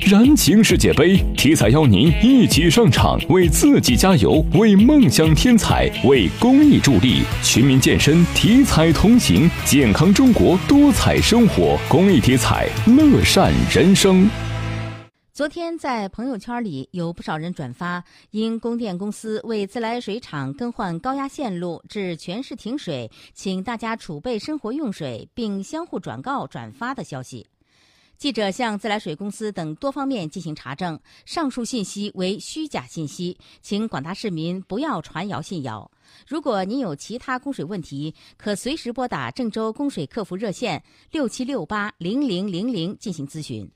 [0.00, 7.22] 燃情世界杯，体彩邀您一起上场，为自己加油，为梦想添彩，为公益助力。
[7.42, 11.76] 全民健身，体彩同行，健康中国，多彩生活。
[11.88, 14.30] 公益体彩，乐善人生。
[15.34, 27.46] 昨天在朋友圈里有不少人转发，因供电公司为自来水厂更换高压线路致全市停水，请大家储备生活用水，并相互转告转发的消息。
[28.18, 35.88] 记者向自来水公司等多方面进行查证，上述信息为虚假信息，请广大市民不要传谣信谣。
[36.26, 43.70] 如果您有其他供水问题，可随时拨打郑州供水客服热线六七六八零零零零进行咨询。